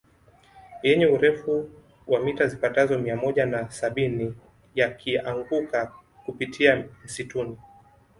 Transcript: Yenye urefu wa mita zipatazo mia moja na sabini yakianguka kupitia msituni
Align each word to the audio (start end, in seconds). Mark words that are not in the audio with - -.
Yenye 0.83 1.05
urefu 1.07 1.69
wa 2.07 2.19
mita 2.19 2.47
zipatazo 2.47 2.99
mia 2.99 3.15
moja 3.15 3.45
na 3.45 3.71
sabini 3.71 4.35
yakianguka 4.75 5.91
kupitia 6.25 6.85
msituni 7.05 7.57